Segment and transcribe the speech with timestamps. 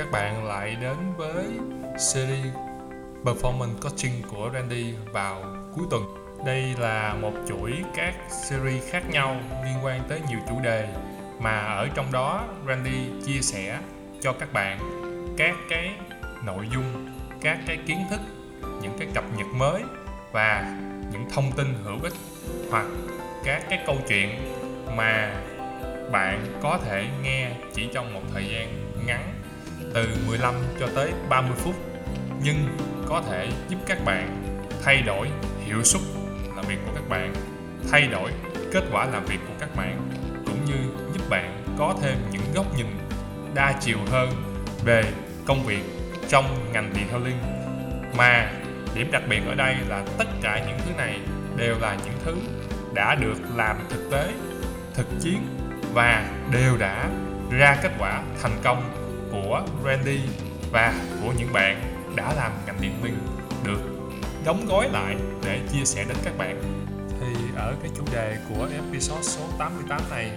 [0.00, 1.44] các bạn lại đến với
[1.98, 2.54] series
[3.24, 5.42] Performance Coaching của Randy vào
[5.76, 6.02] cuối tuần.
[6.46, 10.88] Đây là một chuỗi các series khác nhau liên quan tới nhiều chủ đề
[11.40, 13.78] mà ở trong đó Randy chia sẻ
[14.20, 14.78] cho các bạn
[15.36, 15.94] các cái
[16.44, 18.20] nội dung, các cái kiến thức,
[18.62, 19.82] những cái cập nhật mới
[20.32, 20.78] và
[21.12, 22.14] những thông tin hữu ích
[22.70, 22.86] hoặc
[23.44, 24.28] các cái câu chuyện
[24.96, 25.42] mà
[26.12, 29.39] bạn có thể nghe chỉ trong một thời gian ngắn
[29.94, 31.74] từ 15 cho tới 30 phút.
[32.42, 32.56] Nhưng
[33.08, 34.54] có thể giúp các bạn
[34.84, 35.28] thay đổi
[35.64, 36.02] hiệu suất
[36.56, 37.34] làm việc của các bạn,
[37.90, 38.30] thay đổi
[38.72, 40.08] kết quả làm việc của các bạn,
[40.46, 40.76] cũng như
[41.14, 42.86] giúp bạn có thêm những góc nhìn
[43.54, 44.30] đa chiều hơn
[44.84, 45.04] về
[45.46, 45.82] công việc
[46.28, 47.38] trong ngành detailing
[48.16, 48.50] mà
[48.94, 51.20] điểm đặc biệt ở đây là tất cả những thứ này
[51.56, 52.34] đều là những thứ
[52.94, 54.32] đã được làm thực tế,
[54.94, 55.38] thực chiến
[55.94, 57.08] và đều đã
[57.50, 58.99] ra kết quả thành công
[59.42, 60.20] của Randy
[60.72, 61.82] và của những bạn
[62.16, 63.18] đã làm ngành điện minh
[63.64, 63.80] được
[64.44, 66.62] đóng gói lại để chia sẻ đến các bạn.
[67.20, 70.30] Thì ở cái chủ đề của episode số 88 này,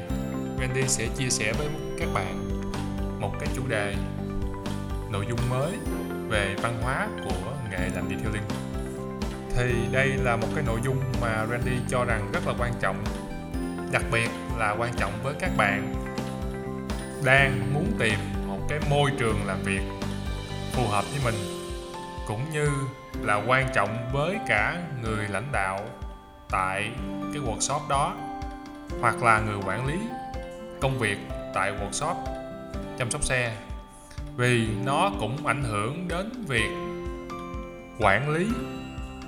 [0.60, 1.68] Randy sẽ chia sẻ với
[2.00, 2.50] các bạn
[3.20, 3.96] một cái chủ đề
[5.12, 5.72] nội dung mới
[6.30, 8.44] về văn hóa của nghề làm detailing
[9.56, 13.04] thì đây là một cái nội dung mà Randy cho rằng rất là quan trọng,
[13.92, 15.94] đặc biệt là quan trọng với các bạn
[17.26, 18.20] đang muốn tìm
[18.70, 19.82] cái môi trường làm việc
[20.72, 21.36] phù hợp với mình,
[22.28, 22.70] cũng như
[23.22, 25.80] là quan trọng với cả người lãnh đạo
[26.50, 26.92] tại
[27.34, 28.16] cái workshop đó,
[29.02, 30.00] hoặc là người quản lý
[30.82, 31.18] công việc
[31.54, 32.16] tại workshop
[32.98, 33.56] chăm sóc xe.
[34.36, 36.70] Vì nó cũng ảnh hưởng đến việc
[38.00, 38.48] quản lý,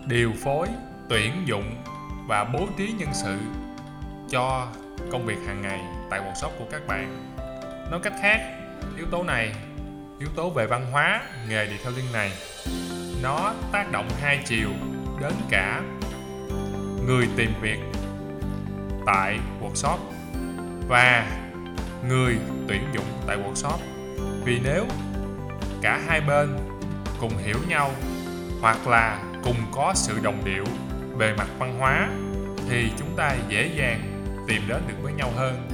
[0.07, 0.67] điều phối,
[1.09, 1.75] tuyển dụng
[2.27, 3.37] và bố trí nhân sự
[4.29, 4.67] cho
[5.11, 7.35] công việc hàng ngày tại workshop của các bạn.
[7.91, 8.39] Nói cách khác
[8.97, 9.55] yếu tố này,
[10.19, 12.31] yếu tố về văn hóa, nghề detailing này.
[13.23, 14.69] Nó tác động hai chiều
[15.21, 15.81] đến cả
[17.07, 17.79] người tìm việc
[19.05, 19.97] tại workshop
[20.87, 21.27] và
[22.07, 22.37] người
[22.67, 23.77] tuyển dụng tại workshop.
[24.45, 24.85] Vì nếu
[25.81, 26.57] cả hai bên
[27.19, 27.91] cùng hiểu nhau
[28.61, 30.65] hoặc là cùng có sự đồng điệu
[31.17, 32.09] về mặt văn hóa
[32.69, 35.69] thì chúng ta dễ dàng tìm đến được với nhau hơn.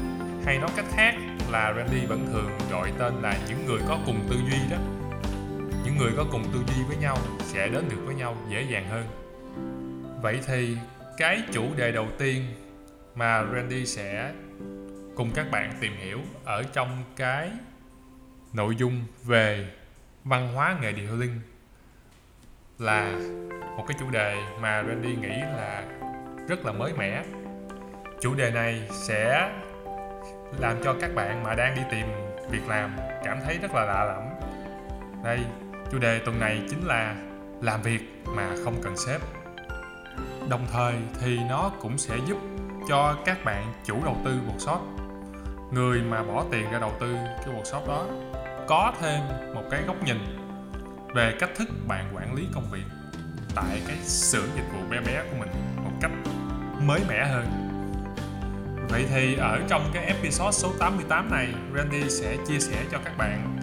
[0.46, 1.16] Hay nói cách khác
[1.52, 4.78] là Randy vẫn thường gọi tên là những người có cùng tư duy đó.
[5.86, 8.90] Những người có cùng tư duy với nhau sẽ đến được với nhau dễ dàng
[8.90, 9.06] hơn.
[10.22, 10.78] Vậy thì
[11.18, 12.46] cái chủ đề đầu tiên
[13.16, 14.34] mà Randy sẽ
[15.16, 17.52] cùng các bạn tìm hiểu ở trong cái
[18.54, 19.68] nội dung về
[20.24, 21.40] văn hóa nghề linh
[22.80, 23.12] là
[23.78, 25.84] một cái chủ đề mà Randy nghĩ là
[26.48, 27.24] rất là mới mẻ.
[28.22, 29.52] Chủ đề này sẽ
[30.60, 32.06] làm cho các bạn mà đang đi tìm
[32.50, 34.24] việc làm cảm thấy rất là lạ lẫm.
[35.24, 35.40] Đây,
[35.92, 37.16] chủ đề tuần này chính là
[37.62, 39.22] làm việc mà không cần sếp.
[40.50, 42.38] Đồng thời thì nó cũng sẽ giúp
[42.90, 44.80] cho các bạn chủ đầu tư workshop.
[45.72, 48.06] Người mà bỏ tiền ra đầu tư cái workshop đó
[48.68, 49.20] có thêm
[49.54, 50.18] một cái góc nhìn
[51.14, 52.84] về cách thức bạn quản lý công việc
[53.56, 55.50] tại cái xưởng dịch vụ bé bé của mình
[55.84, 56.12] một cách
[56.82, 57.61] mới mẻ hơn.
[58.92, 63.18] Vậy thì ở trong cái episode số 88 này, Randy sẽ chia sẻ cho các
[63.18, 63.58] bạn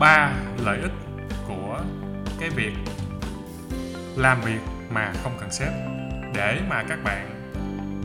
[0.00, 0.32] ba
[0.64, 0.92] lợi ích
[1.48, 1.80] của
[2.40, 2.72] cái việc
[4.16, 4.60] làm việc
[4.90, 5.72] mà không cần sếp
[6.34, 7.52] để mà các bạn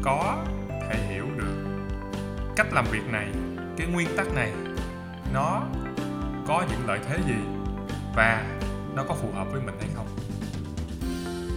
[0.04, 1.56] có thể hiểu được
[2.56, 3.28] cách làm việc này,
[3.78, 4.52] cái nguyên tắc này,
[5.34, 5.64] nó
[6.48, 7.40] có những lợi thế gì
[8.16, 8.44] và
[8.96, 10.08] nó có phù hợp với mình hay không.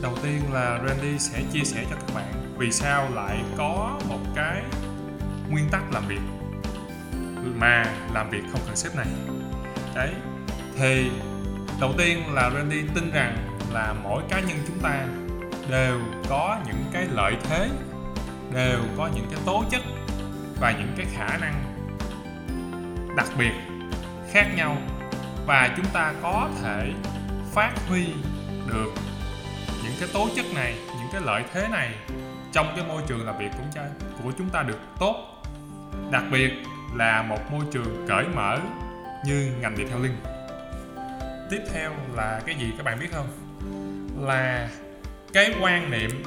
[0.03, 4.19] Đầu tiên là Randy sẽ chia sẻ cho các bạn vì sao lại có một
[4.35, 4.63] cái
[5.51, 6.21] nguyên tắc làm việc
[7.57, 9.07] mà làm việc không cần sếp này?
[9.95, 10.11] Đấy,
[10.79, 11.11] thì
[11.81, 15.07] đầu tiên là Randy tin rằng là mỗi cá nhân chúng ta
[15.71, 17.69] đều có những cái lợi thế,
[18.55, 19.83] đều có những cái tố chất
[20.61, 21.55] và những cái khả năng
[23.17, 23.53] đặc biệt
[24.33, 24.77] khác nhau
[25.47, 26.93] và chúng ta có thể
[27.53, 28.07] phát huy
[28.67, 28.93] được
[29.85, 31.95] những cái tố chất này, những cái lợi thế này
[32.53, 33.83] trong cái môi trường làm việc của chúng ta,
[34.23, 35.43] của chúng ta được tốt.
[36.11, 36.53] Đặc biệt
[36.95, 38.59] là một môi trường cởi mở
[39.25, 40.17] như ngành detailing.
[41.51, 43.27] Tiếp theo là cái gì các bạn biết không?
[44.27, 44.69] Là
[45.33, 46.23] cái quan niệm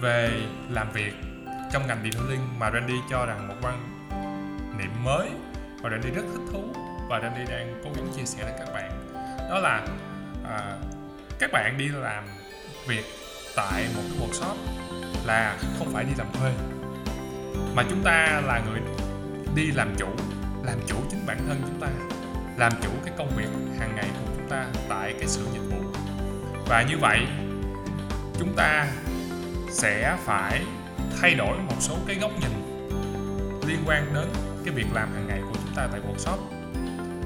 [0.00, 0.30] về
[0.70, 1.12] làm việc
[1.72, 4.06] trong ngành detailing mà Randy cho rằng một quan
[4.78, 5.28] niệm mới
[5.82, 6.62] và Randy rất thích thú
[7.08, 8.90] và Randy đang cố gắng chia sẻ với các bạn.
[9.50, 9.86] Đó là
[10.44, 10.76] à,
[11.38, 12.24] các bạn đi làm
[12.86, 13.04] việc
[13.56, 14.83] tại một cái workshop
[15.26, 16.52] là không phải đi làm thuê,
[17.74, 18.80] mà chúng ta là người
[19.54, 20.06] đi làm chủ
[20.62, 21.88] làm chủ chính bản thân chúng ta,
[22.56, 23.48] làm chủ cái công việc
[23.78, 25.82] hàng ngày của chúng ta tại cái sự dịch vụ.
[26.66, 27.26] Và như vậy,
[28.38, 28.86] chúng ta
[29.70, 30.62] sẽ phải
[31.20, 32.50] thay đổi một số cái góc nhìn
[33.66, 34.28] liên quan đến
[34.64, 36.38] cái việc làm hàng ngày của chúng ta tại workshop,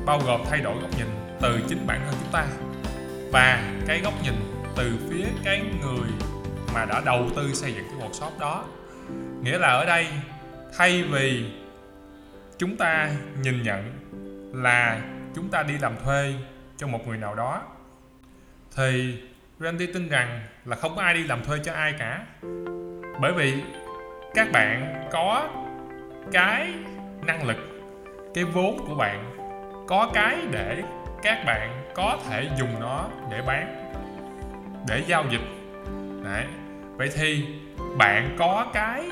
[0.06, 1.06] bao gồm thay đổi góc nhìn
[1.40, 2.46] từ chính bản thân chúng ta
[3.32, 4.34] và cái góc nhìn
[4.76, 6.08] từ phía cái người
[6.74, 8.64] mà đã đầu tư xây dựng cái workshop đó.
[9.42, 10.06] Nghĩa là ở đây,
[10.76, 11.52] thay vì
[12.58, 13.10] chúng ta
[13.42, 13.92] nhìn nhận
[14.52, 15.00] là
[15.34, 16.34] chúng ta đi làm thuê
[16.76, 17.62] cho một người nào đó,
[18.76, 19.18] thì
[19.60, 22.26] Randy tin rằng là không có ai đi làm thuê cho ai cả.
[23.20, 23.54] Bởi vì
[24.34, 25.48] các bạn có
[26.32, 26.72] cái
[27.26, 27.56] năng lực,
[28.34, 29.34] cái vốn của bạn,
[29.88, 30.82] có cái để
[31.22, 33.92] các bạn có thể dùng nó để bán,
[34.88, 35.57] để giao dịch.
[36.28, 36.44] Đấy.
[36.96, 37.44] vậy thì
[37.96, 39.10] bạn có cái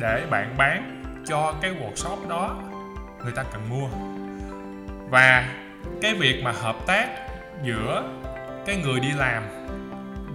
[0.00, 2.62] để bạn bán cho cái workshop đó,
[3.24, 3.88] người ta cần mua
[5.10, 5.48] và
[6.02, 7.08] cái việc mà hợp tác
[7.64, 8.04] giữa
[8.66, 9.42] cái người đi làm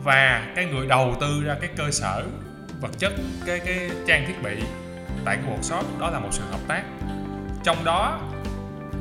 [0.04, 2.24] và cái người đầu tư ra cái cơ sở
[2.82, 3.14] vật chất,
[3.46, 4.64] cái cái trang thiết bị
[5.26, 6.84] tại cái workshop, đó là một sự hợp tác
[7.64, 8.20] trong đó,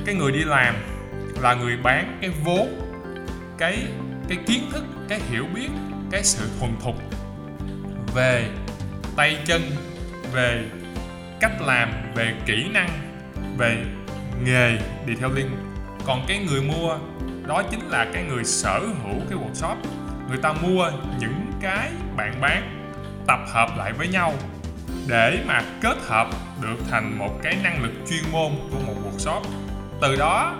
[0.06, 0.74] cái người đi làm
[1.40, 2.68] là người bán cái vốn,
[3.58, 3.86] cái
[4.28, 5.68] cái kiến thức, cái hiểu biết,
[6.10, 6.94] cái sự thuần thục
[8.14, 8.48] về
[9.16, 9.62] tay chân,
[10.32, 10.64] về
[11.40, 12.90] cách làm, về kỹ năng,
[13.58, 13.76] về
[14.44, 15.50] nghề đi theo liên
[16.06, 16.98] còn cái người mua,
[17.46, 19.76] đó chính là cái người sở hữu cái workshop.
[20.28, 20.90] Người ta mua
[21.20, 22.86] những cái bạn bán,
[23.26, 24.34] tập hợp lại với nhau
[25.08, 26.28] để mà kết hợp
[26.62, 29.42] được thành một cái năng lực chuyên môn của một workshop.
[30.00, 30.56] Từ đó,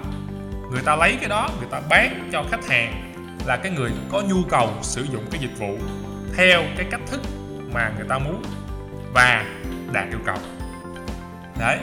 [0.70, 3.12] người ta lấy cái đó, người ta bán cho khách hàng
[3.46, 5.78] là cái người có nhu cầu sử dụng cái dịch vụ
[6.36, 7.20] theo cái cách thức
[7.72, 8.42] mà người ta muốn
[9.14, 9.44] và
[9.92, 10.36] đạt yêu cầu.
[11.58, 11.78] Đấy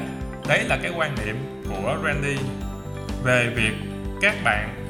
[0.47, 2.37] đấy là cái quan niệm của Randy
[3.23, 3.73] về việc
[4.21, 4.85] các bạn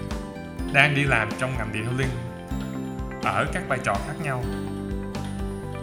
[0.74, 2.10] đang đi làm trong ngành detailing
[3.24, 4.44] ở các vai trò khác nhau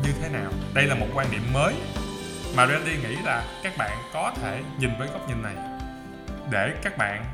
[0.04, 0.50] như thế nào.
[0.74, 1.74] Đây là một quan điểm mới
[2.56, 5.54] mà Randy nghĩ là các bạn có thể nhìn với góc nhìn này
[6.50, 7.24] để các bạn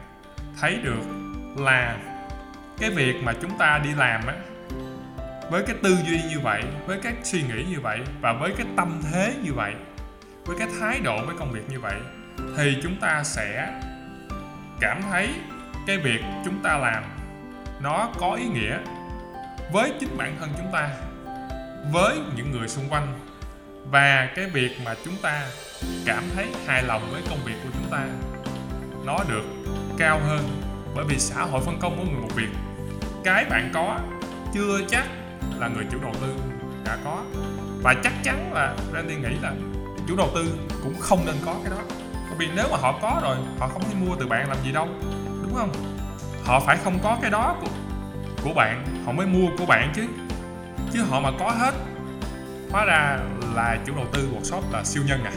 [0.60, 1.02] thấy được
[1.56, 1.96] là
[2.78, 4.34] cái việc mà chúng ta đi làm á
[5.50, 8.66] với cái tư duy như vậy, với các suy nghĩ như vậy và với cái
[8.76, 9.74] tâm thế như vậy,
[10.44, 11.96] với cái thái độ với công việc như vậy,
[12.56, 13.80] thì chúng ta sẽ
[14.80, 15.28] cảm thấy
[15.86, 17.04] cái việc chúng ta làm
[17.80, 18.78] nó có ý nghĩa
[19.72, 20.90] với chính bản thân chúng ta,
[21.92, 23.18] với những người xung quanh
[23.90, 25.42] và cái việc mà chúng ta
[26.06, 28.06] cảm thấy hài lòng với công việc của chúng ta
[29.04, 29.44] nó được
[29.98, 30.40] cao hơn.
[30.94, 32.48] Bởi vì xã hội phân công mỗi người một việc.
[33.24, 33.98] Cái bạn có
[34.54, 35.06] chưa chắc
[35.58, 36.34] là người chủ đầu tư
[36.84, 37.24] đã có.
[37.82, 39.52] Và chắc chắn là Randy nghĩ là
[40.08, 41.82] chủ đầu tư cũng không nên có cái đó.
[42.28, 44.72] Bởi vì nếu mà họ có rồi họ không thể mua từ bạn làm gì
[44.72, 44.88] đâu
[45.42, 45.72] đúng không?
[46.44, 47.68] Họ phải không có cái đó của,
[48.44, 50.02] của bạn họ mới mua của bạn chứ.
[50.92, 51.74] Chứ họ mà có hết
[52.70, 53.18] hóa ra
[53.54, 55.32] là chủ đầu tư workshop là siêu nhân à.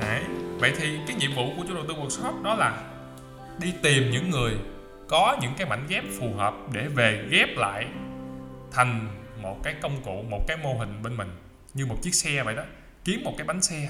[0.00, 0.22] Đấy.
[0.58, 2.82] vậy thì cái nhiệm vụ của chủ đầu tư workshop đó là
[3.58, 4.52] đi tìm những người
[5.08, 7.86] có những cái mảnh ghép phù hợp để về ghép lại
[8.74, 9.08] thành
[9.42, 11.30] một cái công cụ, một cái mô hình bên mình,
[11.74, 12.62] như một chiếc xe vậy đó.
[13.04, 13.88] Kiếm một cái bánh xe,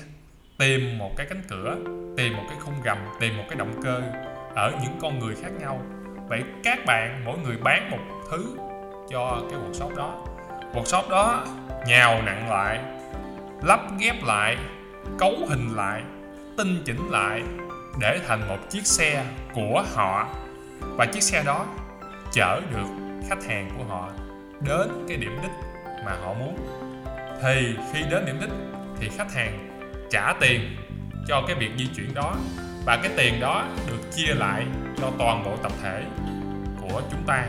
[0.58, 1.76] tìm một cái cánh cửa,
[2.16, 4.02] tìm một cái khung gầm, tìm một cái động cơ
[4.54, 5.82] ở những con người khác nhau.
[6.28, 7.98] Vậy các bạn, mỗi người bán một
[8.30, 8.56] thứ
[9.10, 10.26] cho cái workshop đó.
[10.74, 11.46] Workshop đó
[11.86, 12.80] nhào nặng lại,
[13.62, 14.56] lắp ghép lại,
[15.18, 16.02] cấu hình lại,
[16.58, 17.42] tinh chỉnh lại
[18.00, 19.24] để thành một chiếc xe
[19.54, 20.28] của họ.
[20.80, 21.66] Và chiếc xe đó
[22.32, 22.86] chở được
[23.28, 24.10] khách hàng của họ
[24.64, 25.50] đến cái điểm đích
[26.04, 26.56] mà họ muốn.
[27.42, 28.50] Thì khi đến điểm đích
[29.00, 30.76] thì khách hàng trả tiền
[31.28, 32.36] cho cái việc di chuyển đó
[32.86, 34.66] và cái tiền đó được chia lại
[35.00, 36.02] cho toàn bộ tập thể
[36.80, 37.46] của chúng ta,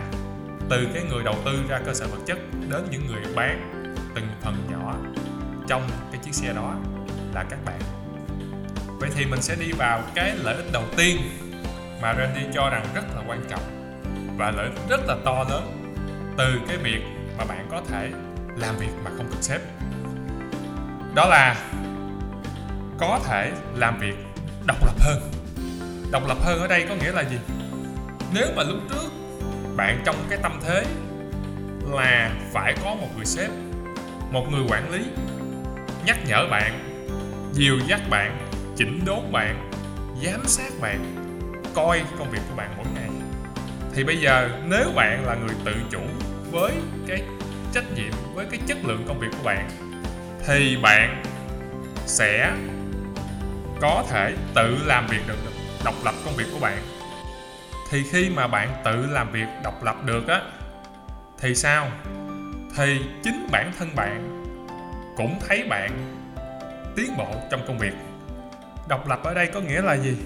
[0.70, 2.38] từ cái người đầu tư ra cơ sở vật chất
[2.70, 3.84] đến những người bán
[4.16, 4.96] từng phần nhỏ
[5.68, 6.76] trong cái chiếc xe đó
[7.34, 7.80] là các bạn.
[9.00, 11.18] Vậy thì mình sẽ đi vào cái lợi ích đầu tiên
[12.02, 13.94] mà Randy cho rằng rất là quan trọng
[14.38, 15.83] và lợi ích rất là to lớn
[16.38, 17.02] từ cái việc
[17.38, 18.12] mà bạn có thể
[18.58, 19.62] làm việc mà không cần sếp.
[21.16, 21.56] Đó là
[23.00, 24.16] có thể làm việc
[24.68, 25.32] độc lập hơn.
[26.12, 27.38] Độc lập hơn ở đây có nghĩa là gì?
[28.34, 29.12] Nếu mà lúc trước
[29.76, 30.86] bạn trong cái tâm thế
[31.92, 33.50] là phải có một người sếp,
[34.32, 35.06] một người quản lý,
[36.06, 36.80] nhắc nhở bạn,
[37.54, 39.72] dìu dắt bạn, chỉnh đốn bạn,
[40.24, 41.16] giám sát bạn,
[41.76, 43.10] coi công việc của bạn mỗi ngày
[43.96, 46.02] thì bây giờ nếu bạn là người tự chủ
[46.52, 46.74] với
[47.08, 47.24] cái
[47.74, 49.70] trách nhiệm, với cái chất lượng công việc của bạn,
[50.48, 51.24] thì bạn
[52.06, 52.54] sẽ
[53.82, 55.38] có thể tự làm việc được,
[55.86, 56.78] độc lập công việc của bạn.
[57.90, 60.42] Thì khi mà bạn tự làm việc độc lập được á,
[61.40, 61.92] thì sao?
[62.78, 64.44] Thì chính bản thân bạn
[65.18, 66.16] cũng thấy bạn
[66.96, 67.94] tiến bộ trong công việc.
[68.88, 70.18] Độc lập ở đây có nghĩa là gì?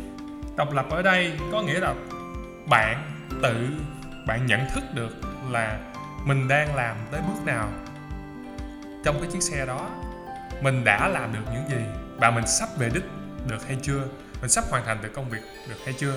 [0.55, 1.93] Độc lập ở đây có nghĩa là
[2.69, 3.67] bạn tự
[4.27, 5.15] bạn nhận thức được
[5.50, 5.77] là
[6.25, 7.70] mình đang làm tới bước nào.
[9.06, 9.89] Trong cái chiếc xe đó,
[10.62, 11.86] mình đã làm được những gì
[12.17, 13.03] và mình sắp về đích
[13.48, 14.01] được hay chưa?
[14.41, 16.13] Mình sắp hoàn thành được công việc được hay chưa?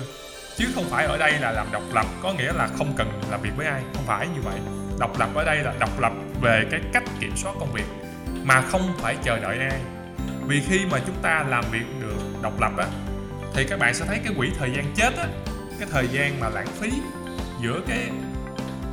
[0.57, 3.41] Chứ không phải ở đây là làm độc lập, có nghĩa là không cần làm
[3.41, 3.81] việc với ai.
[3.93, 4.59] Không phải như vậy.
[4.99, 6.11] Độc lập ở đây là độc lập
[6.41, 7.85] về cái cách kiểm soát công việc,
[8.43, 9.81] mà không phải chờ đợi ai.
[10.47, 12.85] Vì khi mà chúng ta làm việc được độc lập á,
[13.53, 15.27] thì các bạn sẽ thấy cái quỹ thời gian chết á
[15.81, 16.91] cái thời gian mà lãng phí
[17.61, 18.09] giữa cái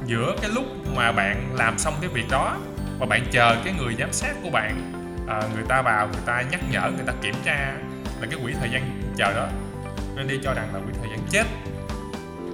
[0.07, 0.65] giữa cái lúc
[0.97, 2.57] mà bạn làm xong cái việc đó
[2.99, 4.93] và bạn chờ cái người giám sát của bạn
[5.29, 7.75] à, người ta vào người ta nhắc nhở người ta kiểm tra
[8.21, 9.49] là cái quỹ thời gian chờ đó.
[10.17, 11.47] Nên đi cho rằng là quỹ thời gian chết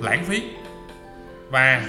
[0.03, 0.43] lãng phí.
[1.51, 1.83] Và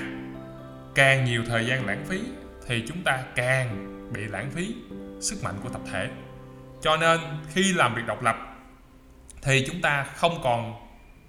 [0.96, 2.22] càng nhiều thời gian lãng phí
[2.68, 4.76] thì chúng ta càng bị lãng phí
[5.22, 6.10] sức mạnh của tập thể.
[6.82, 7.20] Cho nên
[7.54, 8.38] khi làm việc độc lập
[9.42, 10.74] thì chúng ta không còn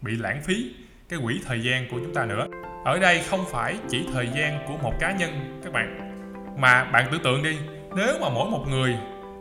[0.02, 0.74] bị lãng phí
[1.08, 2.46] cái quỹ thời gian của chúng ta nữa.
[2.84, 6.12] Ở đây không phải chỉ thời gian của một cá nhân, các bạn.
[6.58, 7.58] Mà bạn tưởng tượng đi,
[7.96, 8.96] nếu mà mỗi một người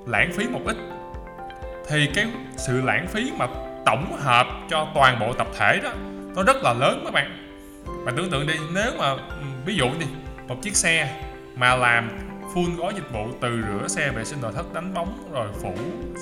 [0.06, 0.78] lãng phí một ít,
[1.88, 2.26] thì cái
[2.58, 3.48] sự lãng phí mà
[3.86, 5.94] tổng hợp cho toàn bộ tập thể đó,
[6.36, 7.48] nó rất là lớn các bạn.
[8.06, 10.06] Bạn tưởng tượng đi, nếu mà ừ, ví dụ đi,
[10.48, 11.22] một chiếc xe
[11.56, 12.10] mà làm
[12.54, 15.74] full gói dịch vụ từ rửa xe vệ sinh nội thất, đánh bóng, rồi phủ,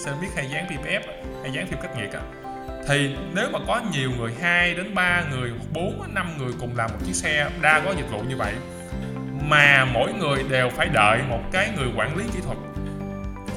[0.05, 1.01] xe viết hay dán PPF
[1.41, 2.42] hay dán phim cách nhiệt á
[2.87, 6.51] thì nếu mà có nhiều người 2 đến 3 người hoặc 4 đến 5 người
[6.59, 8.53] cùng làm một chiếc xe đa có dịch vụ như vậy
[9.49, 12.57] mà mỗi người đều phải đợi một cái người quản lý kỹ thuật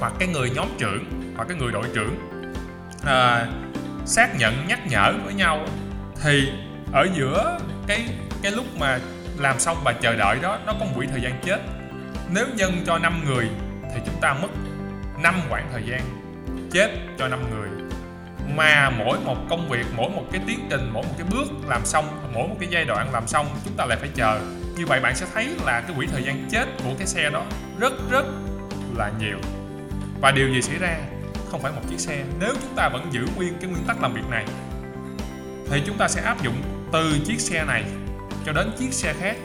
[0.00, 1.04] hoặc cái người nhóm trưởng
[1.37, 2.16] hoặc cái người đội trưởng
[3.04, 3.47] à,
[4.06, 5.66] xác nhận nhắc nhở với nhau
[6.23, 6.49] thì
[6.92, 8.04] ở giữa cái
[8.42, 8.99] cái lúc mà
[9.38, 11.61] làm xong và chờ đợi đó nó có một quỹ thời gian chết.
[12.35, 13.49] Nếu nhân cho 5 người
[13.95, 14.49] thì chúng ta mất
[15.23, 16.00] 5 khoảng thời gian
[16.73, 17.68] chết cho 5 người
[18.56, 21.86] mà mỗi một công việc, mỗi một cái tiến trình, mỗi một cái bước làm
[21.86, 24.40] xong, mỗi một cái giai đoạn làm xong, chúng ta lại phải chờ.
[24.76, 27.42] Như vậy bạn sẽ thấy là cái quỹ thời gian chết của cái xe đó
[27.78, 28.25] rất rất
[28.96, 29.38] là nhiều.
[30.20, 30.96] Và điều gì xảy ra?
[31.50, 32.25] Không phải một chiếc xe.
[32.40, 34.44] Nếu chúng ta vẫn giữ nguyên cái nguyên tắc làm việc này,
[35.70, 37.84] thì chúng ta sẽ áp dụng từ chiếc xe này
[38.46, 39.36] cho đến chiếc xe khác.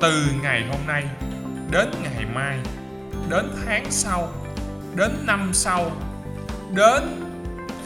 [0.00, 1.04] Từ ngày hôm nay
[1.70, 2.58] đến ngày mai,
[3.28, 4.32] đến tháng sau,
[4.96, 5.90] đến năm sau,
[6.74, 7.23] đến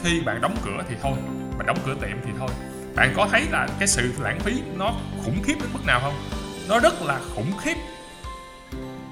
[0.03, 1.17] khi bạn đóng cửa thì thôi,
[1.57, 2.49] bạn đóng cửa tiệm thì thôi.
[2.95, 4.93] Bạn có thấy là cái sự lãng phí nó
[5.25, 6.13] khủng khiếp đến mức nào không?
[6.69, 7.75] Nó rất là khủng khiếp.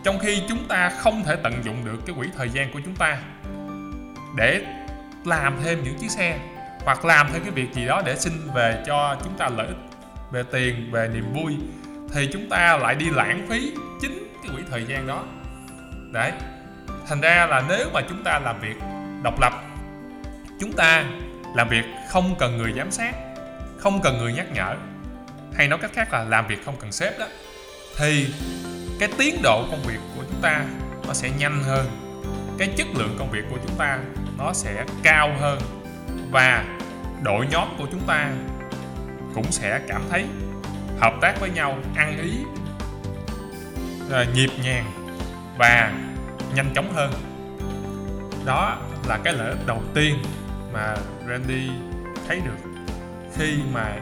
[0.03, 2.95] Trong khi chúng ta không thể tận dụng được cái quỹ thời gian của chúng
[2.95, 3.17] ta
[4.37, 4.61] để
[5.25, 6.39] làm thêm những chiếc xe
[6.85, 9.77] hoặc làm thêm cái việc gì đó để xin về cho chúng ta lợi ích,
[10.31, 11.57] về tiền, về niềm vui,
[12.13, 15.23] thì chúng ta lại đi lãng phí chính cái quỹ thời gian đó.
[16.11, 16.31] Đấy,
[17.07, 18.75] thành ra là nếu mà chúng ta làm việc
[19.23, 19.53] độc lập
[20.59, 21.05] chúng ta
[21.55, 23.15] làm việc không cần người giám sát,
[23.77, 24.75] không cần người nhắc nhở.
[25.53, 27.25] Hay nói cách khác là làm việc không cần sếp đó.
[27.97, 28.27] Thì
[28.99, 30.65] cái tiến độ công việc của chúng ta
[31.07, 31.85] nó sẽ nhanh hơn.
[32.57, 33.99] Cái chất lượng công việc của chúng ta
[34.37, 35.59] nó sẽ cao hơn.
[36.31, 36.65] Và
[37.23, 38.29] đội nhóm của chúng ta
[39.33, 40.25] cũng sẽ cảm thấy
[40.99, 42.31] hợp tác với nhau, ăn ý
[44.09, 44.85] ờ, nhịp nhàng
[45.57, 45.93] và
[46.55, 47.11] nhanh chóng hơn.
[48.45, 50.15] Đó là cái lợi ích đầu tiên
[50.77, 50.95] mà
[51.27, 51.69] Randy
[52.27, 52.69] thấy được
[53.35, 53.99] khi mà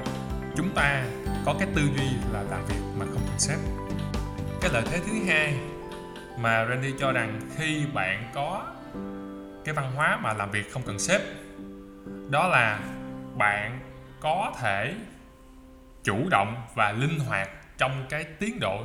[0.55, 1.05] chúng ta
[1.46, 3.58] có cái tư duy là làm việc mà không cần sếp
[4.62, 5.58] cái lợi thế thứ hai
[6.39, 8.63] mà Randy cho rằng khi bạn có
[9.65, 11.22] cái văn hóa mà làm việc không cần sếp
[12.29, 12.79] đó là
[13.38, 13.79] bạn
[14.22, 14.94] có thể
[16.03, 18.84] chủ động và linh hoạt trong cái tiến độ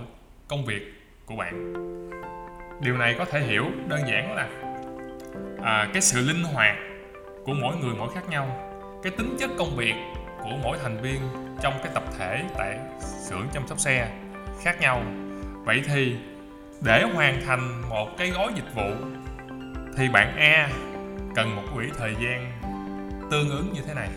[0.48, 0.82] công việc
[1.26, 1.74] của bạn.
[2.80, 4.48] Điều này có thể hiểu đơn giản là
[5.64, 6.76] à, cái sự linh hoạt
[7.44, 8.70] của mỗi người mỗi khác nhau.
[9.02, 9.94] Cái tính chất công việc
[10.42, 11.20] của mỗi thành viên
[11.62, 14.10] trong cái tập thể tại xưởng chăm sóc xe
[14.62, 15.02] khác nhau.
[15.64, 16.16] Vậy thì
[16.80, 18.90] để hoàn thành một cái gói dịch vụ
[19.96, 20.68] thì bạn A
[21.34, 22.60] cần một quỹ thời gian
[23.30, 24.08] tương ứng như thế này,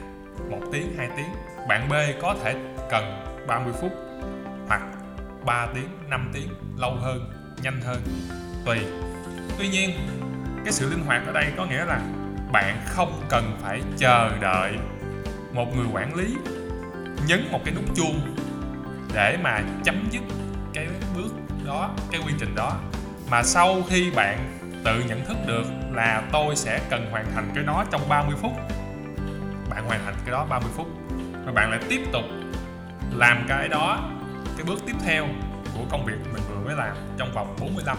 [0.50, 1.30] một tiếng 2 tiếng.
[1.68, 2.56] Bạn B có thể
[2.90, 3.92] cần 30 phút
[4.68, 4.82] hoặc
[5.46, 7.32] 3 tiếng 5 tiếng, lâu hơn,
[7.64, 8.02] nhanh hơn,
[8.66, 8.78] tùy.
[9.58, 9.90] Tuy nhiên,
[10.64, 12.02] cái sự linh hoạt ở đây có nghĩa là
[12.54, 14.74] bạn không cần phải chờ đợi.
[15.54, 16.36] Một người quản lý
[17.28, 18.36] nhấn một cái nút chuông
[19.14, 20.22] để mà chấm dứt
[20.74, 21.34] cái bước
[21.66, 22.80] đó, cái quy trình đó.
[23.32, 27.64] Mà sau khi bạn tự nhận thức được là tôi sẽ cần hoàn thành cái
[27.64, 28.52] đó trong 30 phút,
[29.70, 30.88] bạn hoàn thành cái đó 30 phút,
[31.46, 32.24] và bạn lại tiếp tục
[33.12, 34.10] làm cái đó,
[34.58, 35.28] cái bước tiếp theo
[35.74, 37.98] của công việc mình vừa mới làm trong vòng 45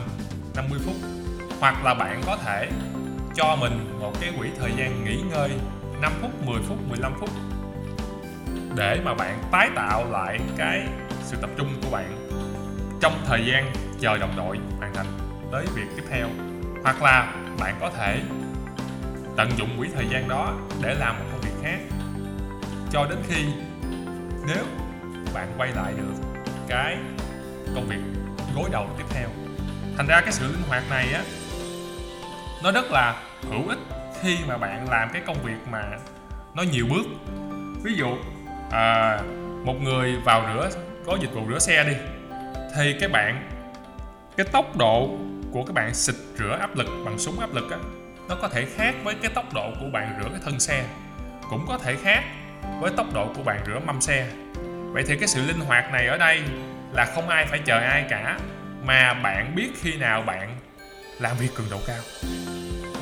[0.57, 0.95] 50 phút.
[1.61, 2.69] Hoặc là bạn có thể
[3.35, 5.51] cho mình một cái quỹ thời gian nghỉ ngơi
[6.01, 7.31] 5 phút, 10 phút, 15 phút.
[8.77, 10.87] Để mà bạn tái tạo lại cái
[11.23, 12.29] sự tập trung của bạn
[13.01, 15.07] trong thời gian chờ đồng đội hoàn thành
[15.53, 16.29] tới việc tiếp theo.
[16.83, 18.21] Hoặc là bạn có thể
[19.37, 21.79] tận dụng quỹ thời gian đó để làm một công việc khác.
[22.93, 23.45] Cho đến khi
[24.47, 24.65] nếu
[25.35, 26.15] bạn quay lại được
[26.69, 26.97] cái
[27.75, 28.01] công việc
[28.57, 29.29] gối đầu tiếp theo.
[29.97, 31.23] Thành ra cái sự linh hoạt này á
[32.65, 33.79] nó rất là hữu ích
[34.23, 35.83] khi mà bạn làm cái công việc mà
[36.55, 37.07] nó nhiều bước.
[37.83, 38.17] Ví dụ
[38.71, 39.19] à,
[39.65, 40.71] một người vào rửa
[41.07, 41.95] có dịch vụ rửa xe đi
[42.77, 43.51] thì cái bạn
[44.37, 45.09] cái tốc độ
[45.53, 47.79] của các bạn xịt rửa áp lực bằng súng áp lực á
[48.29, 50.85] nó có thể khác với cái tốc độ của bạn rửa cái thân xe.
[51.51, 52.25] Cũng có thể khác
[52.81, 54.27] với tốc độ của bạn rửa mâm xe.
[54.93, 56.43] Vậy thì cái sự linh hoạt này ở đây
[56.93, 58.39] là không ai phải chờ ai cả
[58.85, 60.57] mà bạn biết khi nào bạn
[61.21, 62.01] làm việc cường độ cao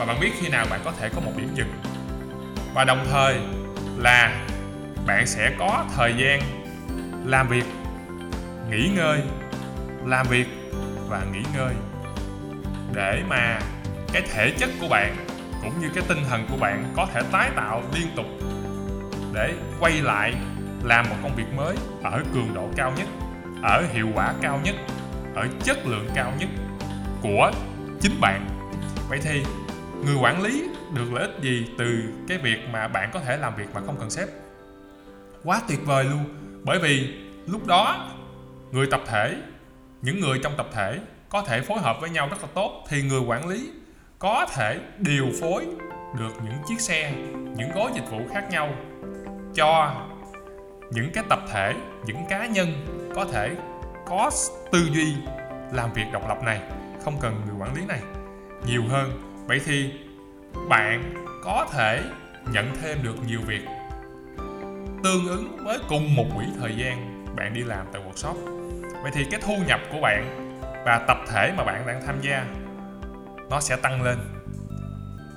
[0.02, 1.73] và bạn biết khi nào bạn có thể có một điểm dừng.
[2.75, 3.37] Và đồng thời
[3.97, 4.44] là
[5.06, 6.40] bạn sẽ có thời gian
[7.25, 7.64] làm việc,
[8.71, 9.23] nghỉ ngơi,
[10.04, 10.47] làm việc
[11.09, 11.75] và nghỉ ngơi.
[12.92, 13.59] Để mà
[14.12, 15.16] cái thể chất của bạn
[15.62, 18.26] cũng như cái tinh thần của bạn có thể tái tạo liên tục
[19.32, 20.35] để quay lại
[20.85, 23.06] làm một công việc mới ở cường độ cao nhất,
[23.62, 24.75] ở hiệu quả cao nhất,
[25.35, 26.49] ở chất lượng cao nhất
[27.23, 27.50] của
[28.00, 28.47] chính bạn.
[29.09, 29.42] Vậy thì
[30.04, 33.56] người quản lý được lợi ích gì từ cái việc mà bạn có thể làm
[33.56, 34.28] việc mà không cần sếp?
[35.44, 36.25] Quá tuyệt vời luôn.
[36.64, 37.14] Bởi vì
[37.47, 38.09] lúc đó,
[38.73, 39.37] người tập thể,
[40.02, 43.02] những người trong tập thể có thể phối hợp với nhau rất là tốt, thì
[43.02, 43.71] người quản lý
[44.18, 45.66] có thể điều phối
[46.18, 47.12] được những chiếc xe,
[47.57, 48.74] những gói dịch vụ khác nhau
[49.55, 49.94] cho
[50.90, 51.74] những cái tập thể,
[52.05, 52.68] những cá nhân
[53.14, 53.57] có thể
[54.07, 54.31] có
[54.72, 55.14] tư duy
[55.72, 56.61] làm việc độc lập này,
[57.05, 58.00] không cần người quản lý này.
[58.66, 59.92] Nhiều hơn vậy thì
[60.68, 62.02] bạn có thể
[62.52, 63.62] nhận thêm được nhiều việc
[65.05, 68.35] tương ứng với cùng một quỹ thời gian bạn đi làm tại workshop.
[69.02, 70.52] Vậy thì cái thu nhập của bạn
[70.85, 72.46] và tập thể mà bạn đang tham gia,
[73.50, 74.18] nó sẽ tăng lên.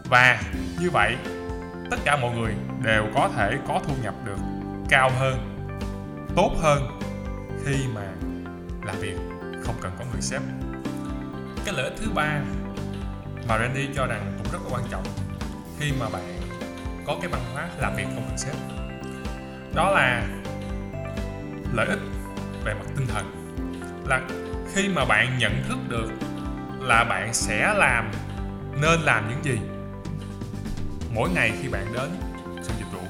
[0.09, 0.41] Và
[0.79, 1.15] như vậy,
[1.91, 4.37] tất cả mọi người đều có thể có thu nhập được
[4.89, 5.67] cao hơn,
[6.35, 6.99] tốt hơn
[7.65, 8.07] khi mà
[8.85, 9.15] làm việc,
[9.63, 10.41] không cần có người sếp.
[11.65, 12.41] Cái lợi ích thứ ba
[13.49, 15.03] mà Randy cho rằng cũng rất là quan trọng
[15.79, 16.39] khi mà bạn
[17.05, 18.55] có cái văn hóa làm việc không cần sếp
[19.75, 20.27] đó là
[21.73, 21.99] lợi ích
[22.65, 23.53] về mặt tinh thần,
[24.05, 24.21] là
[24.73, 26.09] khi mà bạn nhận thức được
[26.81, 28.11] là bạn sẽ làm,
[28.81, 29.59] nên làm những gì.
[31.13, 32.09] Mỗi ngày khi bạn đến
[32.61, 33.01] sự dịch vụ,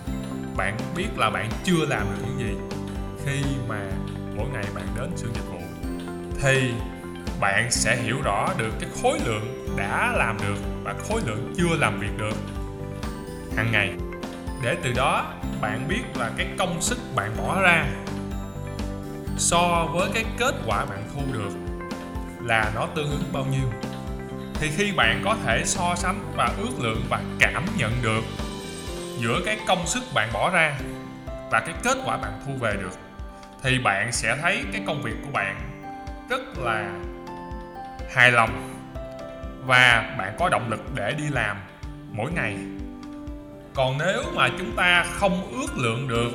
[0.55, 2.55] bạn biết là bạn chưa làm được những gì.
[3.25, 3.79] Khi mà
[4.35, 5.59] mỗi ngày bạn đến sự dịch vụ,
[6.41, 6.71] thì
[7.39, 11.75] bạn sẽ hiểu rõ được cái khối lượng đã làm được và khối lượng chưa
[11.77, 12.35] làm việc được.
[13.57, 13.93] Hàng ngày,
[14.63, 17.85] để từ đó bạn biết là cái công sức bạn bỏ ra
[19.37, 21.51] so với cái kết quả bạn thu được
[22.43, 23.71] là nó tương ứng bao nhiêu.
[24.53, 28.23] Thì khi bạn có thể so sánh và ước lượng và cảm nhận được
[29.19, 30.79] giữa cái công sức bạn bỏ ra
[31.51, 32.97] và cái kết quả bạn thu về được,
[33.63, 35.81] thì bạn sẽ thấy cái công việc của bạn
[36.29, 36.91] rất là
[38.13, 38.74] hài lòng
[39.65, 41.57] và bạn có động lực để đi làm
[42.11, 42.57] mỗi ngày.
[43.73, 46.31] Còn nếu mà chúng ta không ước lượng được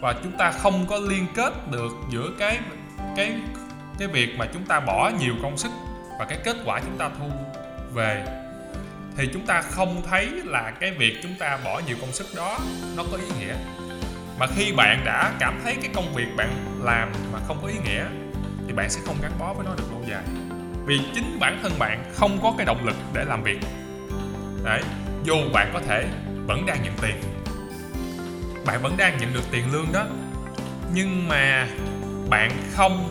[0.00, 2.58] và chúng ta không có liên kết được giữa cái
[3.16, 3.34] cái
[3.98, 5.70] cái việc mà chúng ta bỏ nhiều công sức
[6.18, 7.30] và cái kết quả chúng ta thu
[7.92, 8.26] về,
[9.16, 12.58] thì chúng ta không thấy là cái việc chúng ta bỏ nhiều công sức đó
[12.96, 13.54] nó có ý nghĩa.
[14.38, 17.74] Mà khi bạn đã cảm thấy cái công việc bạn làm mà không có ý
[17.84, 18.04] nghĩa,
[18.66, 20.22] thì bạn sẽ không gắn bó với nó được lâu dài
[20.86, 23.58] vì chính bản thân bạn không có cái động lực để làm việc.
[24.64, 24.82] Đấy,
[25.24, 26.08] dù bạn có thể
[26.46, 27.16] vẫn đang nhận tiền.
[28.66, 30.06] Bạn vẫn đang nhận được tiền lương đó.
[30.94, 31.68] Nhưng mà
[32.30, 33.08] bạn không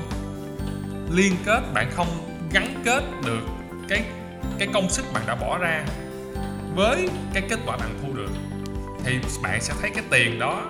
[1.12, 2.08] liên kết, bạn không
[2.52, 3.44] gắn kết được
[3.90, 4.04] cái
[4.60, 5.84] cái công sức bạn đã bỏ ra
[6.76, 8.32] với cái kết quả bạn thu được,
[9.06, 10.62] thì bạn sẽ thấy cái tiền đó,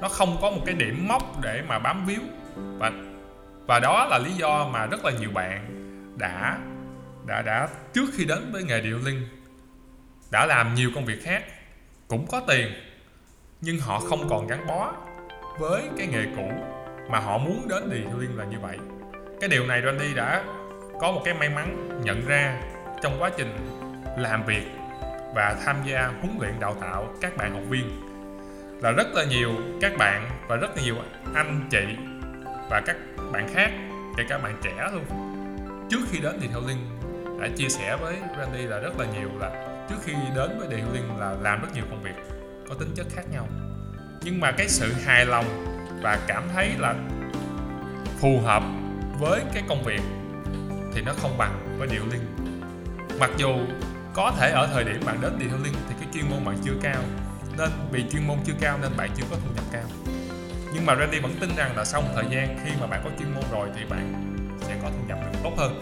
[0.00, 2.20] nó không có một cái điểm mốc để mà bám víu.
[2.56, 2.92] Và
[3.66, 5.75] và đó là lý do mà rất là nhiều bạn
[6.18, 6.58] đã
[7.26, 9.28] đã đã trước khi đến với nghề điệu linh,
[10.30, 11.42] đã làm nhiều công việc khác,
[12.08, 12.72] cũng có tiền,
[13.60, 14.92] nhưng họ không còn gắn bó
[15.58, 16.50] với cái nghề cũ
[17.10, 18.78] mà họ muốn đến đi liên là như vậy.
[19.40, 20.44] Cái điều này Randy đã
[21.00, 22.60] có một cái may mắn nhận ra
[23.02, 23.56] trong quá trình
[24.18, 24.66] làm việc
[25.34, 28.02] và tham gia huấn luyện đào tạo các bạn học viên.
[28.82, 29.50] Là rất là nhiều
[29.80, 30.96] các bạn và rất là nhiều
[31.34, 31.84] anh chị
[32.70, 32.96] và các
[33.32, 33.70] bạn khác,
[34.16, 35.25] kể cả bạn trẻ luôn
[35.90, 36.98] trước khi đến thì Thiệu Linh,
[37.40, 39.50] đã chia sẻ với Randy là rất là nhiều là
[39.90, 42.14] trước khi đến với detailing là làm rất nhiều công việc,
[42.68, 43.48] có tính chất khác nhau.
[44.22, 45.44] Nhưng mà cái sự hài lòng
[46.02, 46.94] và cảm thấy là
[48.20, 48.62] phù hợp
[49.20, 50.00] với cái công việc
[50.94, 52.46] thì nó không bằng với detailing
[53.20, 53.50] mặc dù
[54.14, 57.02] có thể ở thời điểm bạn đến detailing thì cái chuyên môn bạn chưa cao,
[57.58, 59.84] nên vì chuyên môn chưa cao nên bạn chưa có thu nhập cao.
[60.74, 63.10] Nhưng mà Randy vẫn tin rằng là sau một thời gian khi mà bạn có
[63.18, 64.35] chuyên môn rồi thì bạn
[64.86, 65.80] có thu nhập được tốt hơn,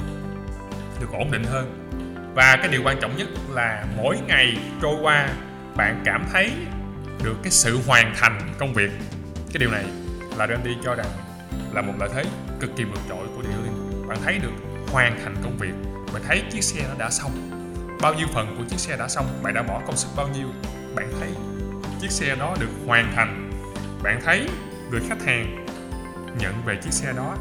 [1.01, 1.91] được ổn định hơn.
[2.35, 5.29] Và cái điều quan trọng nhất là mỗi ngày trôi qua,
[5.77, 6.53] bạn cảm thấy
[7.25, 8.91] được cái sự hoàn thành công việc.
[9.53, 9.85] Cái điều này
[10.37, 11.07] là Randy cho rằng
[11.73, 12.25] là một lợi thế
[12.61, 14.53] cực kỳ vượt trội của điều liên bạn thấy được
[14.93, 15.73] hoàn thành công việc,
[16.13, 17.51] bạn thấy chiếc xe nó đã xong.
[18.03, 20.49] Bao nhiêu phần của chiếc xe đã xong, bạn đã bỏ công sức bao nhiêu,
[20.95, 21.29] bạn thấy
[22.01, 23.51] chiếc xe đó được hoàn thành.
[24.03, 24.49] Bạn thấy
[24.91, 25.67] người khách hàng
[26.39, 27.37] nhận về chiếc xe đó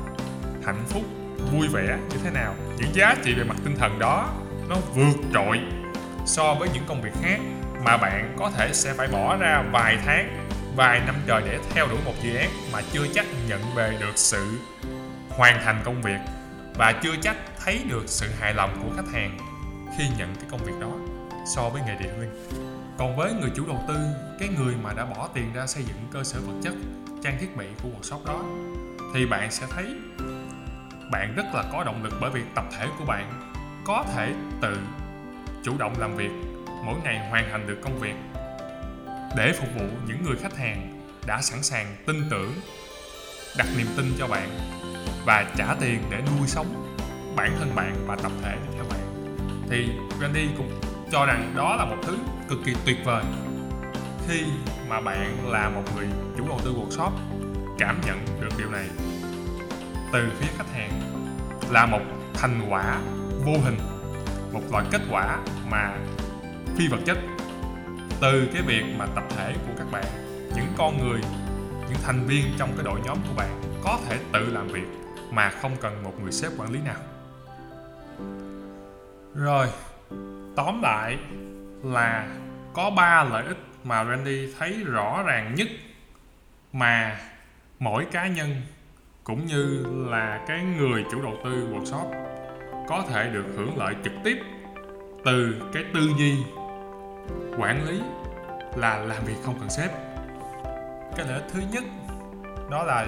[0.66, 1.04] hạnh phúc
[1.52, 2.56] vui vẻ như thế nào?
[2.78, 4.30] Những giá trị về mặt tinh thần đó,
[4.70, 5.60] nó vượt trội
[6.26, 7.40] so với những công việc khác
[7.86, 11.88] mà bạn có thể sẽ phải bỏ ra vài tháng, vài năm trời để theo
[11.88, 14.60] đuổi một dự án mà chưa chắc nhận về được sự
[15.30, 16.20] hoàn thành công việc
[16.76, 19.38] và chưa chắc thấy được sự hài lòng của khách hàng
[19.98, 20.92] khi nhận cái công việc đó
[21.56, 22.30] so với nghề điện liên
[22.98, 23.96] còn với người chủ đầu tư,
[24.40, 26.74] cái người mà đã bỏ tiền ra xây dựng cơ sở vật chất,
[27.24, 28.44] trang thiết bị của workshop đó,
[29.14, 29.86] thì bạn sẽ thấy
[31.14, 33.54] bạn rất là có động lực bởi vì tập thể của bạn
[33.86, 34.78] có thể tự
[35.64, 36.32] chủ động làm việc,
[36.86, 38.16] mỗi ngày hoàn thành được công việc.
[39.38, 42.54] Để phục vụ những người khách hàng đã sẵn sàng tin tưởng,
[43.58, 44.50] đặt niềm tin cho bạn
[45.26, 46.98] và trả tiền để nuôi sống
[47.36, 49.36] bản thân bạn và tập thể theo bạn.
[49.70, 49.88] Thì
[50.22, 50.80] Randy cũng
[51.12, 52.18] cho rằng đó là một thứ
[52.50, 53.24] cực kỳ tuyệt vời
[54.28, 54.44] khi
[54.90, 57.12] mà bạn là một người chủ đầu tư workshop
[57.80, 58.86] cảm nhận được điều này
[60.14, 61.02] từ phía khách hàng
[61.70, 62.02] là một
[62.34, 63.02] thành quả
[63.46, 63.78] vô hình,
[64.52, 65.98] một loại kết quả mà
[66.78, 67.18] phi vật chất
[68.22, 70.06] từ cái việc mà tập thể của các bạn,
[70.56, 71.22] những con người,
[71.90, 74.88] những thành viên trong cái đội nhóm của bạn có thể tự làm việc
[75.32, 77.02] mà không cần một người sếp quản lý nào.
[79.36, 79.68] Rồi,
[80.56, 81.18] tóm lại
[81.84, 82.28] là
[82.74, 85.68] có ba lợi ích mà Randy thấy rõ ràng nhất
[86.74, 87.20] mà
[87.80, 88.62] mỗi cá nhân
[89.24, 92.06] cũng như là cái người chủ đầu tư workshop
[92.88, 94.38] có thể được hưởng lợi trực tiếp
[95.26, 96.38] từ cái tư duy
[97.58, 98.02] quản lý
[98.76, 99.92] là làm việc không cần sếp.
[101.18, 101.84] Cái lợi ích thứ nhất
[102.72, 103.06] đó là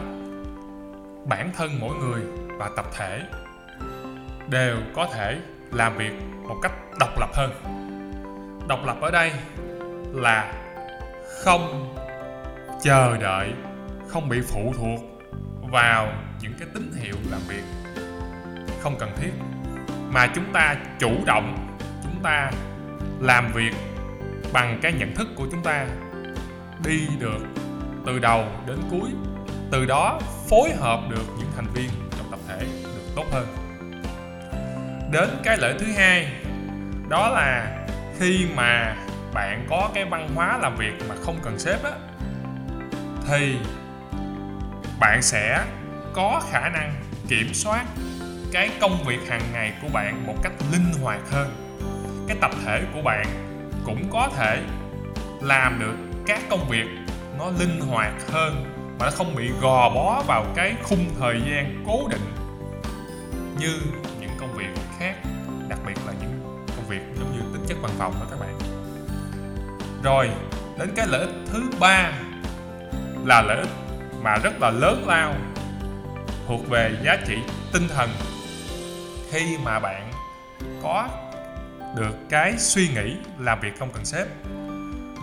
[1.25, 2.21] bản thân mỗi người
[2.59, 3.21] và tập thể
[4.49, 5.39] đều có thể
[5.71, 6.13] làm việc
[6.47, 7.51] một cách độc lập hơn.
[8.67, 9.31] Độc lập ở đây
[10.13, 10.53] là
[11.43, 11.95] không
[12.83, 13.53] chờ đợi,
[14.07, 15.14] không bị phụ thuộc
[15.75, 16.07] vào
[16.41, 17.63] những cái tín hiệu làm việc.
[18.81, 19.31] Không cần thiết,
[20.09, 22.51] mà chúng ta chủ động, chúng ta
[23.19, 23.73] làm việc
[24.53, 25.85] bằng cái nhận thức của chúng ta
[26.85, 27.39] đi được
[28.05, 29.09] từ đầu đến cuối,
[29.71, 33.47] từ đó phối hợp được những thành viên trong tập thể được tốt hơn.
[35.11, 36.31] Đến cái lợi thứ hai,
[37.09, 37.77] đó là
[38.19, 38.95] khi mà
[39.33, 41.91] bạn có cái văn hóa làm việc mà không cần sếp á,
[43.27, 43.57] thì
[44.99, 45.65] bạn sẽ
[46.13, 46.95] có khả năng
[47.27, 47.85] kiểm soát
[48.51, 51.55] cái công việc hàng ngày của bạn một cách linh hoạt hơn.
[52.27, 53.25] Cái tập thể của bạn
[53.85, 54.61] cũng có thể
[55.41, 56.87] làm được các công việc
[57.39, 58.65] nó linh hoạt hơn
[58.99, 62.35] mà nó không bị gò bó vào cái khung thời gian cố định
[63.59, 63.79] như
[64.19, 65.15] những công việc khác,
[65.69, 68.59] đặc biệt là những công việc giống như tính chất văn phòng đó các bạn.
[70.03, 70.29] Rồi,
[70.79, 72.11] đến cái lợi ích thứ ba
[73.25, 73.69] là lợi ích
[74.25, 75.35] mà rất là lớn lao,
[76.47, 77.37] thuộc về giá trị
[77.73, 78.09] tinh thần.
[79.31, 80.11] Khi mà bạn
[80.83, 81.07] có
[81.95, 84.27] được cái suy nghĩ làm việc không cần sếp,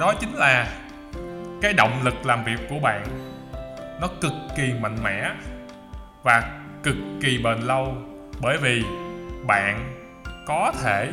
[0.00, 0.68] đó chính là
[1.62, 3.06] cái động lực làm việc của bạn.
[4.00, 5.30] Nó cực kỳ mạnh mẽ
[6.22, 7.96] và cực kỳ bền lâu,
[8.40, 8.82] bởi vì
[9.46, 9.94] bạn
[10.46, 11.08] có thể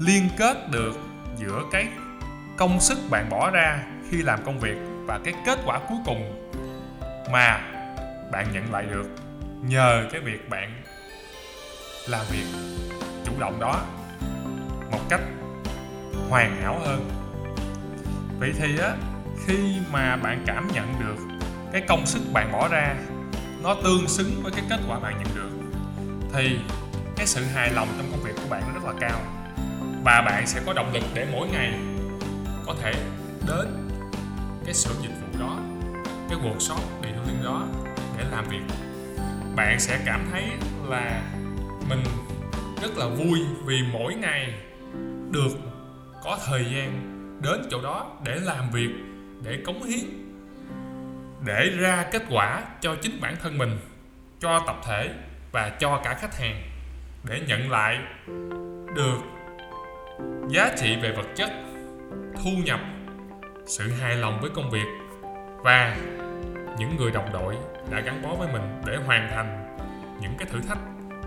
[0.00, 0.98] liên kết được
[1.36, 1.88] giữa cái
[2.56, 3.78] công sức bạn bỏ ra
[4.10, 6.43] khi làm công việc và cái kết quả cuối cùng
[7.30, 7.60] mà
[8.32, 9.06] bạn nhận lại được
[9.62, 10.82] nhờ cái việc bạn
[12.08, 12.46] làm việc
[13.24, 13.82] chủ động đó
[14.90, 15.20] một cách
[16.28, 17.10] hoàn hảo hơn.
[18.38, 18.92] Vậy thì á,
[19.46, 19.58] khi
[19.92, 21.16] mà bạn cảm nhận được
[21.72, 22.94] cái công sức bạn bỏ ra
[23.62, 25.50] nó tương xứng với cái kết quả bạn nhận được,
[26.32, 26.58] thì
[27.16, 29.20] cái sự hài lòng trong công việc của bạn nó rất là cao.
[30.04, 31.74] Và bạn sẽ có động lực để mỗi ngày
[32.66, 32.92] có thể
[33.48, 33.88] đến
[34.64, 35.58] cái sự dịch vụ vụ đó,
[36.28, 36.80] cái workshop
[37.24, 37.66] detailing đó
[38.18, 38.74] để làm việc.
[39.56, 40.42] Bạn sẽ cảm thấy
[40.88, 41.22] là
[41.88, 42.02] mình
[42.82, 44.54] rất là vui vì mỗi ngày
[45.30, 45.58] được
[46.24, 47.10] có thời gian
[47.42, 48.90] đến chỗ đó để làm việc,
[49.42, 50.04] để cống hiến,
[51.46, 53.78] để ra kết quả cho chính bản thân mình,
[54.40, 55.14] cho tập thể
[55.52, 56.62] và cho cả khách hàng
[57.24, 57.98] để nhận lại
[58.96, 59.18] được
[60.48, 61.50] giá trị về vật chất,
[62.42, 62.80] thu nhập,
[63.66, 64.86] sự hài lòng với công việc
[65.64, 65.96] và
[66.78, 67.56] những người đồng đội
[67.90, 69.76] đã gắn bó với mình để hoàn thành
[70.20, 70.78] những cái thử thách,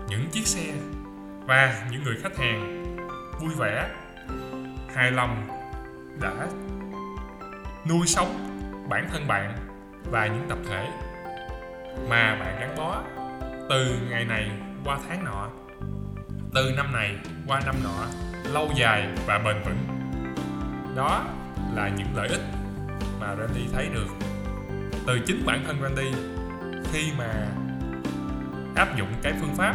[0.08, 0.72] những chiếc xe
[1.46, 2.84] và những người khách hàng.
[3.40, 3.88] Vui vẻ,
[4.94, 5.48] hài lòng
[6.20, 6.32] đã
[7.88, 8.34] nuôi sống
[8.88, 9.56] bản thân bạn
[10.10, 10.88] và những tập thể
[12.08, 13.02] mà bạn gắn bó
[13.70, 14.50] từ ngày này
[14.84, 15.48] qua tháng nọ,
[16.54, 18.06] từ năm này qua năm nọ,
[18.52, 19.78] lâu dài và bền vững.
[20.96, 21.24] Đó
[21.74, 22.42] là những lợi ích
[23.20, 24.27] mà Randy thấy được
[25.08, 26.12] từ chính bản thân Randy
[26.92, 27.46] khi mà
[28.76, 29.74] áp dụng cái phương pháp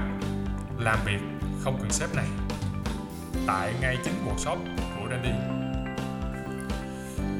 [0.79, 1.19] làm việc
[1.63, 2.25] không cần sếp này
[3.47, 5.29] tại ngay chính workshop của Randy.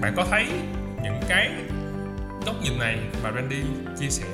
[0.01, 0.47] Bạn có thấy
[1.03, 1.51] những cái
[2.45, 3.63] góc nhìn này mà Randy
[3.99, 4.27] chia sẻ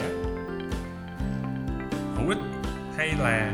[2.16, 2.40] hữu ích
[2.98, 3.52] hay là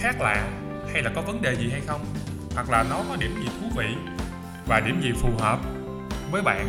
[0.00, 0.48] khác lạ
[0.92, 2.04] hay là có vấn đề gì hay không?
[2.54, 3.94] Hoặc là nó có điểm gì thú vị
[4.66, 5.58] và điểm gì phù hợp
[6.30, 6.66] với bạn?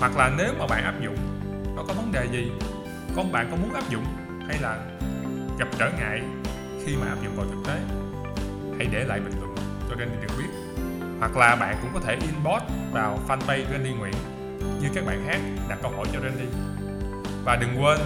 [0.00, 1.33] Hoặc là nếu mà bạn áp dụng
[1.76, 2.50] nó có vấn đề gì?
[3.16, 4.04] Con bạn có muốn áp dụng
[4.48, 4.78] hay là
[5.58, 6.22] gặp trở ngại
[6.84, 7.80] khi mà áp dụng vào thực tế?
[8.78, 9.54] Hãy để lại bình luận
[9.88, 10.64] cho Randy được biết
[11.18, 14.14] hoặc là bạn cũng có thể inbox vào fanpage Randy Nguyễn
[14.80, 16.46] như các bạn khác đặt câu hỏi cho Randy.
[17.44, 17.98] Và đừng quên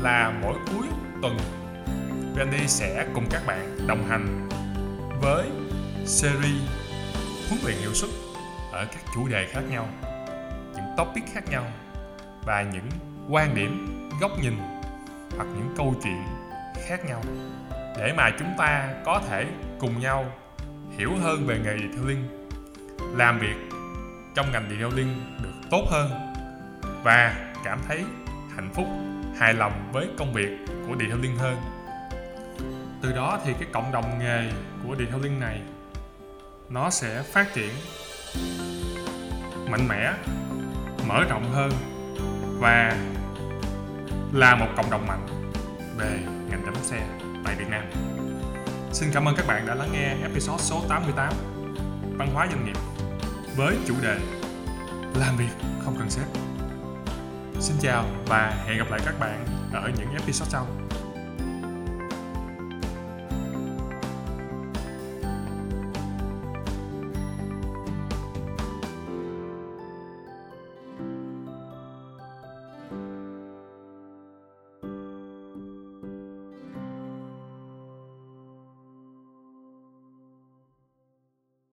[0.00, 0.86] là mỗi cuối
[1.22, 1.38] tuần,
[2.36, 4.48] Randy sẽ cùng các bạn đồng hành
[5.20, 5.48] với
[6.06, 6.62] series
[7.48, 8.10] huấn luyện hiệu suất
[8.72, 9.88] ở các chủ đề khác nhau,
[10.74, 11.64] những topic khác nhau
[12.46, 12.88] và những
[13.28, 13.86] quan điểm,
[14.20, 14.56] góc nhìn
[15.36, 16.22] hoặc những câu chuyện
[16.88, 17.22] khác nhau
[17.98, 19.46] để mà chúng ta có thể
[19.78, 20.24] cùng nhau
[20.98, 22.48] hiểu hơn về nghề detailing
[23.16, 23.56] làm việc
[24.34, 26.10] trong ngành detailing được tốt hơn
[27.02, 28.04] và cảm thấy
[28.56, 28.86] hạnh phúc,
[29.38, 30.50] hài lòng với công việc
[30.88, 31.56] của detailing hơn.
[33.02, 34.50] Từ đó thì cái cộng đồng nghề
[34.86, 35.60] của detailing này,
[36.68, 37.70] nó sẽ phát triển
[39.70, 40.12] mạnh mẽ,
[41.08, 41.72] mở rộng hơn
[42.60, 42.96] và
[44.34, 45.26] là một cộng đồng mạnh
[45.96, 46.18] về
[46.50, 47.06] ngành chăm xe
[47.44, 47.84] tại Việt Nam.
[48.92, 51.32] Xin cảm ơn các bạn đã lắng nghe episode số 88
[52.18, 52.76] Văn hóa doanh nghiệp,
[53.56, 54.18] với chủ đề
[55.14, 56.26] Làm việc không cần sếp.
[57.60, 60.83] Xin chào và hẹn gặp lại các bạn ở những episode sau.